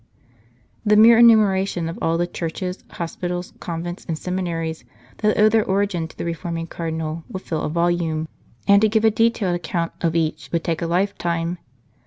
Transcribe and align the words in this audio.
The 0.83 0.95
mere 0.95 1.19
enumeration 1.19 1.87
of 1.87 1.99
all 2.01 2.17
the 2.17 2.25
churches, 2.25 2.83
hospitals, 2.89 3.53
convents, 3.59 4.03
and 4.05 4.17
seminaries, 4.17 4.83
that 5.17 5.37
owe 5.37 5.47
their 5.47 5.63
origin 5.63 6.07
to 6.07 6.17
the 6.17 6.25
reforming 6.25 6.65
Cardinal 6.65 7.23
would 7.29 7.43
fill 7.43 7.61
a 7.61 7.69
volume, 7.69 8.27
and 8.67 8.81
to 8.81 8.89
give 8.89 9.05
a 9.05 9.11
detailed 9.11 9.55
account 9.57 9.91
of 10.01 10.15
each 10.15 10.49
would 10.51 10.63
take 10.63 10.81
a 10.81 10.87
lifetime. 10.87 11.59